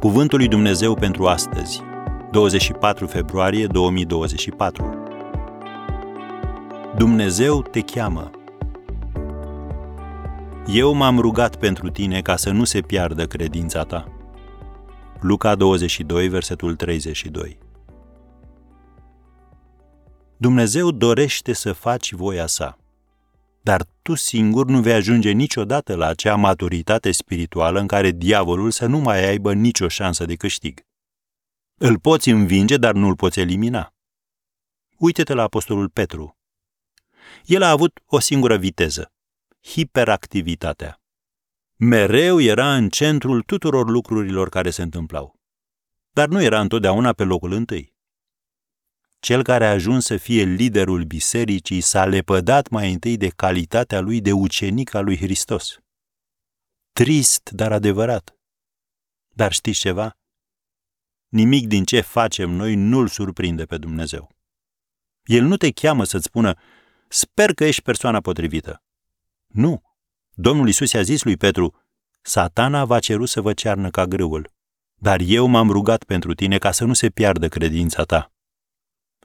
Cuvântul 0.00 0.38
lui 0.38 0.48
Dumnezeu 0.48 0.94
pentru 0.94 1.26
astăzi, 1.26 1.82
24 2.30 3.06
februarie 3.06 3.66
2024. 3.66 5.02
Dumnezeu 6.96 7.62
te 7.62 7.80
cheamă. 7.80 8.30
Eu 10.66 10.92
m-am 10.92 11.18
rugat 11.18 11.56
pentru 11.56 11.90
tine 11.90 12.20
ca 12.20 12.36
să 12.36 12.50
nu 12.50 12.64
se 12.64 12.80
piardă 12.80 13.26
credința 13.26 13.82
ta. 13.82 14.04
Luca 15.20 15.54
22, 15.54 16.28
versetul 16.28 16.74
32. 16.74 17.58
Dumnezeu 20.36 20.90
dorește 20.90 21.52
să 21.52 21.72
faci 21.72 22.12
voia 22.12 22.46
sa 22.46 22.78
dar 23.66 23.86
tu 24.02 24.14
singur 24.14 24.66
nu 24.66 24.80
vei 24.80 24.92
ajunge 24.92 25.30
niciodată 25.30 25.94
la 25.94 26.06
acea 26.06 26.34
maturitate 26.34 27.12
spirituală 27.12 27.80
în 27.80 27.86
care 27.86 28.10
diavolul 28.10 28.70
să 28.70 28.86
nu 28.86 28.98
mai 28.98 29.24
aibă 29.28 29.52
nicio 29.52 29.88
șansă 29.88 30.24
de 30.24 30.34
câștig. 30.34 30.80
Îl 31.74 31.98
poți 31.98 32.30
învinge, 32.30 32.76
dar 32.76 32.94
nu 32.94 33.06
îl 33.08 33.16
poți 33.16 33.40
elimina. 33.40 33.94
Uite-te 34.98 35.34
la 35.34 35.42
apostolul 35.42 35.88
Petru. 35.88 36.38
El 37.44 37.62
a 37.62 37.70
avut 37.70 38.00
o 38.06 38.18
singură 38.18 38.56
viteză, 38.56 39.12
hiperactivitatea. 39.62 41.00
Mereu 41.76 42.40
era 42.40 42.74
în 42.76 42.88
centrul 42.88 43.42
tuturor 43.42 43.88
lucrurilor 43.88 44.48
care 44.48 44.70
se 44.70 44.82
întâmplau. 44.82 45.40
Dar 46.10 46.28
nu 46.28 46.42
era 46.42 46.60
întotdeauna 46.60 47.12
pe 47.12 47.24
locul 47.24 47.52
întâi. 47.52 47.95
Cel 49.26 49.42
care 49.42 49.66
a 49.66 49.70
ajuns 49.70 50.04
să 50.04 50.16
fie 50.16 50.42
liderul 50.42 51.04
bisericii 51.04 51.80
s-a 51.80 52.04
lepădat 52.04 52.68
mai 52.68 52.92
întâi 52.92 53.16
de 53.16 53.28
calitatea 53.28 54.00
lui 54.00 54.20
de 54.20 54.32
ucenic 54.32 54.94
al 54.94 55.04
lui 55.04 55.16
Hristos. 55.16 55.78
Trist, 56.92 57.50
dar 57.50 57.72
adevărat. 57.72 58.36
Dar 59.28 59.52
știți 59.52 59.78
ceva? 59.78 60.16
Nimic 61.28 61.66
din 61.66 61.84
ce 61.84 62.00
facem 62.00 62.50
noi 62.50 62.74
nu-L 62.74 63.08
surprinde 63.08 63.64
pe 63.64 63.78
Dumnezeu. 63.78 64.30
El 65.24 65.44
nu 65.44 65.56
te 65.56 65.70
cheamă 65.70 66.04
să-ți 66.04 66.24
spună, 66.24 66.58
sper 67.08 67.54
că 67.54 67.64
ești 67.64 67.82
persoana 67.82 68.20
potrivită. 68.20 68.82
Nu. 69.46 69.82
Domnul 70.32 70.68
Isus 70.68 70.92
i-a 70.92 71.02
zis 71.02 71.22
lui 71.22 71.36
Petru, 71.36 71.74
satana 72.22 72.84
va 72.84 72.98
ceru 72.98 73.24
să 73.24 73.40
vă 73.40 73.52
cearnă 73.52 73.90
ca 73.90 74.06
grâul, 74.06 74.50
dar 74.94 75.20
eu 75.20 75.46
m-am 75.46 75.70
rugat 75.70 76.04
pentru 76.04 76.34
tine 76.34 76.58
ca 76.58 76.70
să 76.70 76.84
nu 76.84 76.92
se 76.92 77.10
piardă 77.10 77.48
credința 77.48 78.02
ta 78.04 78.30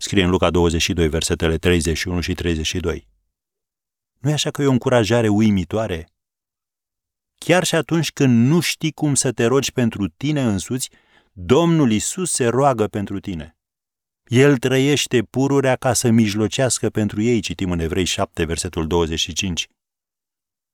scrie 0.00 0.22
în 0.24 0.30
Luca 0.30 0.50
22, 0.50 1.08
versetele 1.08 1.58
31 1.58 2.20
și 2.20 2.34
32. 2.34 3.08
Nu 4.18 4.30
e 4.30 4.32
așa 4.32 4.50
că 4.50 4.62
e 4.62 4.66
o 4.66 4.70
încurajare 4.70 5.28
uimitoare? 5.28 6.08
Chiar 7.34 7.64
și 7.64 7.74
atunci 7.74 8.12
când 8.12 8.46
nu 8.46 8.60
știi 8.60 8.92
cum 8.92 9.14
să 9.14 9.32
te 9.32 9.44
rogi 9.44 9.72
pentru 9.72 10.08
tine 10.08 10.42
însuți, 10.42 10.90
Domnul 11.32 11.90
Isus 11.90 12.30
se 12.30 12.46
roagă 12.46 12.86
pentru 12.86 13.20
tine. 13.20 13.56
El 14.24 14.56
trăiește 14.56 15.22
pururea 15.22 15.76
ca 15.76 15.92
să 15.92 16.10
mijlocească 16.10 16.90
pentru 16.90 17.20
ei, 17.20 17.40
citim 17.40 17.70
în 17.70 17.78
Evrei 17.78 18.04
7, 18.04 18.44
versetul 18.44 18.86
25. 18.86 19.68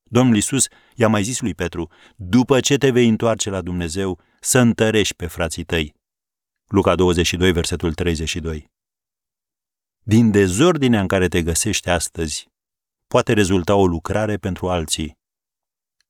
Domnul 0.03 0.35
Isus 0.35 0.67
i-a 0.95 1.07
mai 1.07 1.23
zis 1.23 1.39
lui 1.39 1.53
Petru, 1.53 1.91
după 2.15 2.59
ce 2.59 2.77
te 2.77 2.89
vei 2.89 3.07
întoarce 3.07 3.49
la 3.49 3.61
Dumnezeu, 3.61 4.19
să 4.39 4.59
întărești 4.59 5.15
pe 5.15 5.27
frații 5.27 5.63
tăi. 5.63 5.93
Luca 6.67 6.95
22, 6.95 7.51
versetul 7.51 7.93
32. 7.93 8.75
Din 10.09 10.31
dezordinea 10.31 11.01
în 11.01 11.07
care 11.07 11.27
te 11.27 11.41
găsești 11.41 11.89
astăzi, 11.89 12.47
poate 13.07 13.33
rezulta 13.33 13.75
o 13.75 13.85
lucrare 13.87 14.37
pentru 14.37 14.69
alții. 14.69 15.17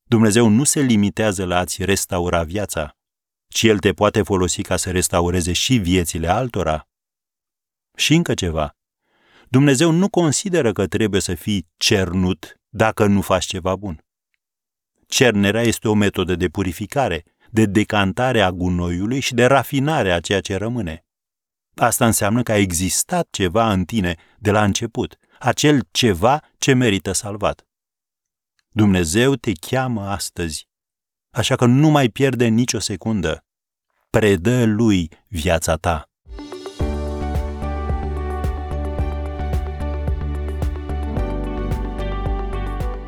Dumnezeu 0.03 0.48
nu 0.48 0.64
se 0.64 0.80
limitează 0.80 1.45
la 1.45 1.58
a-ți 1.58 1.86
restaura 1.86 2.44
viața, 2.44 2.98
ci 3.47 3.63
El 3.63 3.80
te 3.80 3.94
poate 3.94 4.22
folosi 4.22 4.62
ca 4.62 4.75
să 4.75 4.91
restaureze 4.91 5.53
și 5.53 5.78
viețile 5.78 6.28
altora. 6.28 6.88
Și 7.96 8.13
încă 8.13 8.34
ceva. 8.34 8.75
Dumnezeu 9.50 9.91
nu 9.91 10.09
consideră 10.09 10.72
că 10.72 10.88
trebuie 10.88 11.22
să 11.22 11.35
fii 11.35 11.68
cernut 11.78 12.59
dacă 12.69 13.06
nu 13.06 13.22
faci 13.22 13.46
ceva 13.46 13.75
bun. 13.75 14.06
Cernerea 15.08 15.62
este 15.62 15.88
o 15.88 15.94
metodă 15.94 16.35
de 16.35 16.47
purificare, 16.47 17.24
de 17.50 17.66
decantare 17.66 18.41
a 18.41 18.52
gunoiului 18.52 19.19
și 19.19 19.34
de 19.34 19.46
rafinare 19.46 20.12
a 20.12 20.19
ceea 20.19 20.41
ce 20.41 20.56
rămâne. 20.56 21.06
Asta 21.78 22.06
înseamnă 22.06 22.44
că 22.44 22.52
a 22.52 22.58
existat 22.58 23.28
ceva 23.32 23.72
în 23.72 23.86
tine 23.86 24.16
de 24.40 24.52
la 24.52 24.64
început, 24.64 25.18
acel 25.40 25.88
ceva 25.92 26.44
ce 26.58 26.74
merită 26.74 27.12
salvat. 27.12 27.68
Dumnezeu 28.70 29.36
te 29.36 29.52
cheamă 29.52 30.02
astăzi, 30.02 30.68
așa 31.32 31.56
că 31.56 31.66
nu 31.66 31.90
mai 31.90 32.10
pierde 32.10 32.48
nicio 32.48 32.80
secundă. 32.80 33.46
Predă 34.10 34.64
lui 34.66 35.10
viața 35.28 35.76
ta. 35.76 36.10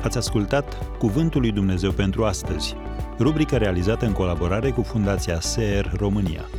Ați 0.04 0.18
ascultat 0.18 0.98
Cuvântul 0.98 1.42
lui 1.42 1.52
Dumnezeu 1.52 1.92
pentru 1.92 2.26
astăzi, 2.26 2.76
rubrica 3.18 3.58
realizată 3.58 4.06
în 4.06 4.14
colaborare 4.14 4.72
cu 4.72 4.82
Fundația 4.82 5.40
SER 5.40 5.92
România. 5.96 6.50